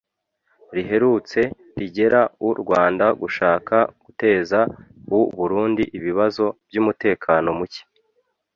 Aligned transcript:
riherutse 0.75 1.39
rirega 1.79 2.21
u 2.49 2.51
Rwanda 2.61 3.05
gushaka 3.21 3.77
guteza 4.03 4.59
u 5.17 5.21
Burundi 5.37 5.83
ibibazo 5.97 6.45
by’umutekano 6.67 7.49
mucye 7.59 7.83